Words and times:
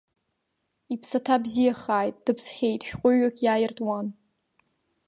Иԥсаҭа 0.93 1.35
бзиахааит, 1.43 2.15
дыԥсхьеит 2.25 2.81
шәҟәыҩҩык 2.87 3.37
иааиртуан. 3.45 4.07